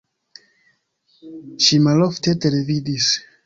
[1.67, 3.15] Ŝi malofte televidis.